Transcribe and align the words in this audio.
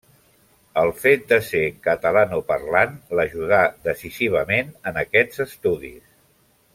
El 0.83 0.87
fet 1.01 1.27
de 1.33 1.37
ser 1.49 1.61
catalanoparlant 1.89 2.97
l'ajudà 3.19 3.61
decisivament 3.91 4.75
en 4.93 4.99
aquests 5.07 5.45
estudis. 5.51 6.13